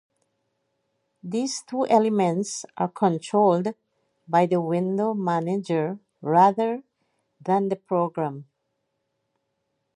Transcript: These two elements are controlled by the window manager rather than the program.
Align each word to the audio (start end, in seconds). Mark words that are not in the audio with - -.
These 1.21 1.61
two 1.61 1.85
elements 1.85 2.65
are 2.75 2.87
controlled 2.87 3.75
by 4.27 4.47
the 4.47 4.59
window 4.59 5.13
manager 5.13 5.99
rather 6.21 6.81
than 7.39 7.69
the 7.69 7.75
program. 7.75 8.47